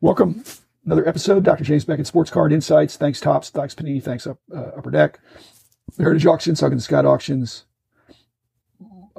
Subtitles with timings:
[0.00, 0.44] Welcome.
[0.84, 1.64] Another episode, Dr.
[1.64, 2.96] James Beckett Sports Card Insights.
[2.96, 3.50] Thanks, Topps.
[3.50, 4.02] Thanks, Panini.
[4.02, 5.18] Thanks, up, uh, Upper Deck.
[5.98, 7.64] Heritage Auctions, Huggins Scott Auctions,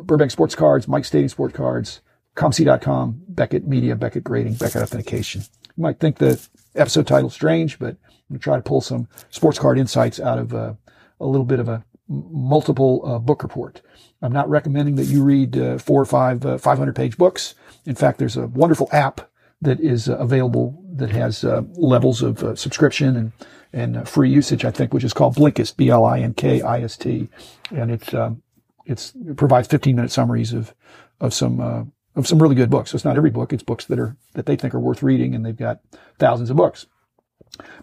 [0.02, 2.02] Burbank Sports Cards, Mike Stadium Sports Cards,
[2.36, 5.42] COMC.com, Beckett Media, Beckett Grading, Beckett Authentication.
[5.76, 6.39] You might think the
[6.76, 10.39] episode title strange, but I'm going to try to pull some sports card insights out
[10.39, 10.73] of uh,
[11.20, 13.82] a little bit of a multiple uh, book report.
[14.21, 17.55] I'm not recommending that you read uh, four or five uh, 500 page books.
[17.86, 19.29] In fact, there's a wonderful app
[19.62, 23.31] that is uh, available that has uh, levels of uh, subscription and
[23.72, 24.66] and free usage.
[24.66, 27.30] I think, which is called Blinkist, B-L-I-N-K-I-S-T,
[27.72, 28.41] and it's um,
[28.85, 30.73] it's it provides 15 minute summaries of
[31.20, 32.91] of some of some really good books.
[32.91, 35.35] So it's not every book; it's books that are that they think are worth reading,
[35.35, 35.80] and they've got
[36.18, 36.88] thousands of books.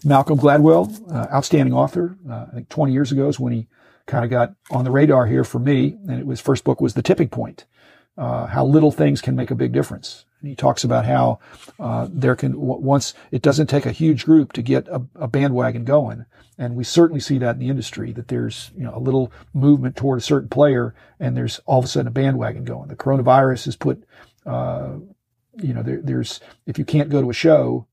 [0.04, 2.16] Malcolm Gladwell, outstanding author.
[2.30, 3.68] I think 20 years ago is when he
[4.06, 5.96] kind of got on the radar here for me.
[6.08, 7.66] And it was first book was The Tipping Point,
[8.16, 10.24] uh, how little things can make a big difference.
[10.40, 11.38] And he talks about how
[11.80, 15.84] uh, there can once it doesn't take a huge group to get a, a, bandwagon
[15.84, 16.26] going,
[16.58, 19.96] and we certainly see that in the industry that there's you know a little movement
[19.96, 22.88] toward a certain player, and there's all of a sudden a bandwagon going.
[22.88, 24.04] The coronavirus has put
[24.44, 24.96] uh,
[25.56, 27.86] you know there, there's if you can't go to a show,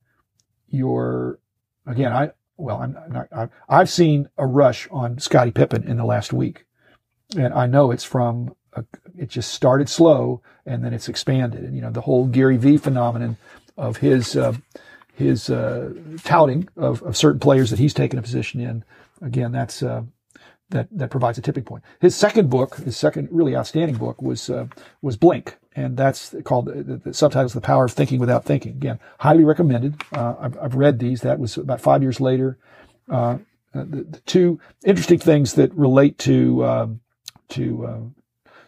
[0.68, 1.40] you're
[1.88, 6.34] again I well, I'm not, I've seen a rush on Scottie Pippen in the last
[6.34, 6.66] week,
[7.36, 8.84] and I know it's from a,
[9.18, 11.64] it just started slow and then it's expanded.
[11.64, 13.38] And you know the whole Gary V phenomenon
[13.78, 14.54] of his uh,
[15.14, 18.84] his uh, touting of, of certain players that he's taken a position in.
[19.22, 20.04] Again, that's uh,
[20.70, 21.84] that that provides a tipping point.
[22.00, 24.68] His second book, his second really outstanding book, was uh,
[25.02, 28.74] was Blink, and that's called the, the subtitle is "The Power of Thinking Without Thinking."
[28.74, 30.02] Again, highly recommended.
[30.12, 31.22] Uh, I've, I've, read these.
[31.22, 32.58] That was about five years later.
[33.10, 33.38] Uh,
[33.74, 37.00] uh the, the, two interesting things that relate to um,
[37.50, 38.00] to uh,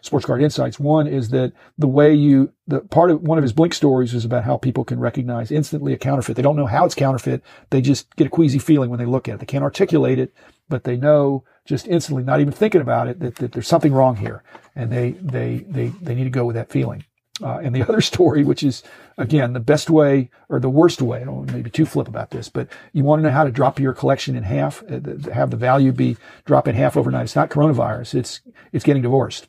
[0.06, 0.80] sports card insights.
[0.80, 4.24] One is that the way you the part of one of his blink stories is
[4.24, 6.36] about how people can recognize instantly a counterfeit.
[6.36, 7.42] They don't know how it's counterfeit.
[7.70, 9.40] They just get a queasy feeling when they look at it.
[9.40, 10.32] They can't articulate it,
[10.68, 14.16] but they know just instantly, not even thinking about it, that, that there's something wrong
[14.16, 14.42] here,
[14.74, 17.04] and they they they they need to go with that feeling.
[17.42, 18.82] Uh, and the other story, which is
[19.18, 22.48] again the best way or the worst way, I don't maybe too flip about this,
[22.48, 25.00] but you want to know how to drop your collection in half, uh,
[25.32, 27.24] have the value be drop in half overnight.
[27.24, 28.40] It's not coronavirus; it's
[28.72, 29.48] it's getting divorced.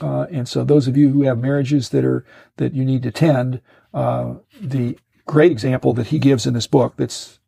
[0.00, 2.24] Uh, and so, those of you who have marriages that are
[2.56, 3.60] that you need to tend,
[3.92, 7.38] uh, the great example that he gives in this book that's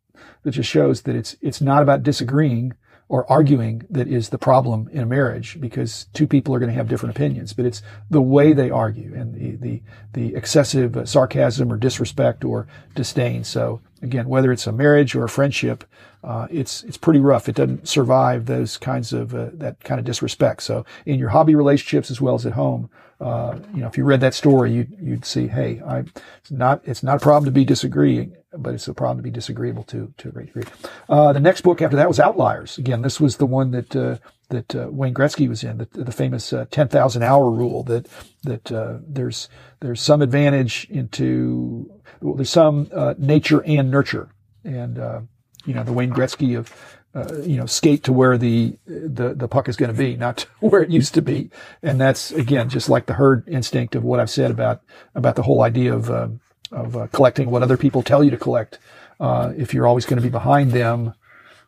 [0.43, 2.73] that just shows that it's it's not about disagreeing
[3.09, 6.75] or arguing that is the problem in a marriage because two people are going to
[6.75, 9.81] have different opinions, but it's the way they argue and the, the,
[10.13, 12.65] the excessive sarcasm or disrespect or
[12.95, 13.43] disdain.
[13.43, 15.83] So again, whether it's a marriage or a friendship,
[16.23, 17.49] uh, it's it's pretty rough.
[17.49, 20.63] It doesn't survive those kinds of uh, that kind of disrespect.
[20.63, 24.03] So in your hobby relationships as well as at home, uh, you know, if you
[24.03, 25.99] read that story, you'd, you'd see, hey, I,
[26.39, 29.31] it's not it's not a problem to be disagreeing, but it's a problem to be
[29.31, 30.63] disagreeable to to a great degree.
[31.09, 32.77] Uh, the next book after that was Outliers.
[32.77, 34.17] Again, this was the one that uh,
[34.53, 37.83] that uh, Wayne Gretzky was in, the, the famous ten thousand hour rule.
[37.83, 38.07] That
[38.43, 39.49] that there's
[39.81, 41.91] there's some advantage into
[42.21, 44.29] well, there's some nature and nurture,
[44.63, 45.27] and
[45.65, 46.73] you know, the Wayne Gretzky of,
[47.15, 50.41] uh, you know, skate to where the, the, the puck is going to be, not
[50.59, 51.49] where it used to be.
[51.81, 54.81] And that's again, just like the herd instinct of what I've said about,
[55.15, 56.29] about the whole idea of, uh,
[56.71, 58.79] of uh, collecting what other people tell you to collect.
[59.19, 61.13] Uh, if you're always going to be behind them,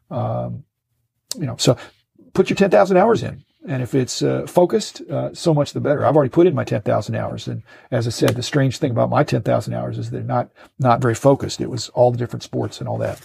[0.09, 0.63] um,
[1.37, 1.77] you know, so
[2.35, 3.43] put your 10,000 hours in.
[3.67, 6.05] And if it's uh, focused, uh, so much the better.
[6.05, 7.47] I've already put in my 10,000 hours.
[7.47, 11.01] And as I said, the strange thing about my 10,000 hours is they're not, not
[11.01, 11.59] very focused.
[11.59, 13.19] It was all the different sports and all that.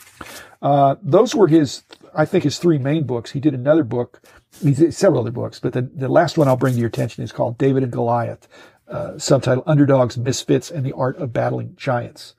[0.63, 1.83] Uh, those were his,
[2.15, 3.33] I think, his three main books.
[3.33, 4.23] He did another book,
[4.63, 7.23] he did several other books, but the, the last one I'll bring to your attention
[7.23, 8.49] is called David and Goliath,
[8.89, 12.35] uh, subtitle Underdogs, Misfits, and the Art of Battling Giants.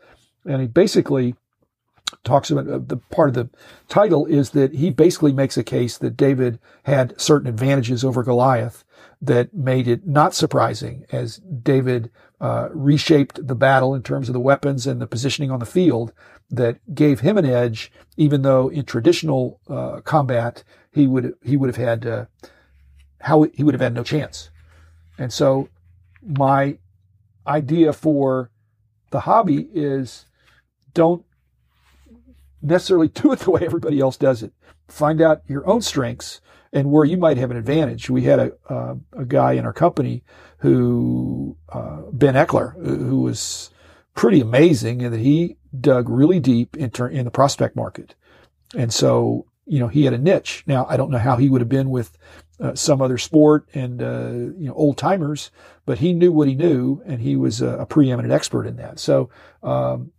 [0.46, 1.36] And he basically
[2.24, 3.50] talks about uh, the part of the
[3.88, 8.84] title is that he basically makes a case that David had certain advantages over Goliath
[9.22, 14.40] that made it not surprising as David uh, reshaped the battle in terms of the
[14.40, 16.12] weapons and the positioning on the field
[16.50, 21.68] that gave him an edge, even though in traditional uh, combat he would he would
[21.68, 22.26] have had uh,
[23.22, 24.50] how he would have had no chance.
[25.18, 25.70] And so
[26.22, 26.78] my
[27.46, 28.50] idea for
[29.12, 30.26] the hobby is
[30.94, 31.24] don't
[32.62, 34.54] necessarily do it the way everybody else does it.
[34.88, 36.42] Find out your own strengths
[36.74, 38.10] and where you might have an advantage.
[38.10, 40.24] We had a uh, a guy in our company
[40.60, 43.70] who uh, Ben Eckler, who was
[44.14, 48.16] pretty amazing, and that he dug really deep into in the prospect market,
[48.76, 50.64] and so you know he had a niche.
[50.66, 52.18] Now I don't know how he would have been with
[52.60, 55.52] uh, some other sport and uh, you know old timers,
[55.86, 59.00] but he knew what he knew, and he was a, a preeminent expert in that.
[59.00, 59.30] So.
[59.64, 60.12] Um,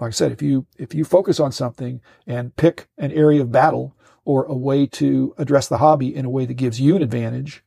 [0.00, 3.52] like I said, if you if you focus on something and pick an area of
[3.52, 3.94] battle
[4.24, 7.62] or a way to address the hobby in a way that gives you an advantage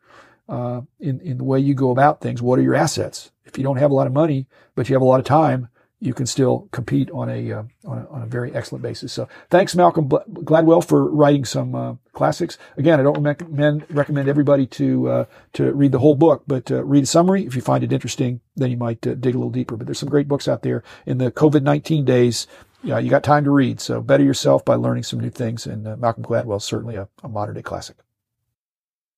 [0.49, 3.31] uh, in in the way you go about things, what are your assets?
[3.45, 5.69] If you don't have a lot of money, but you have a lot of time,
[6.03, 9.13] you can still compete on a, uh, on a, on a very excellent basis.
[9.13, 12.57] So thanks, Malcolm Gladwell, for writing some uh, classics.
[12.77, 16.83] Again, I don't recommend recommend everybody to uh, to read the whole book, but uh,
[16.83, 17.45] read a summary.
[17.45, 19.77] If you find it interesting, then you might uh, dig a little deeper.
[19.77, 22.47] But there's some great books out there in the COVID nineteen days.
[22.83, 25.65] Yeah, you got time to read, so better yourself by learning some new things.
[25.65, 27.95] And uh, Malcolm Gladwell is certainly a, a modern day classic.